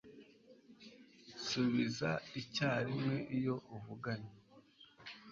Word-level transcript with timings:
Subiza 1.45 2.09
icyarimwe 2.41 3.15
iyo 3.37 3.55
uvuganye 3.75 4.33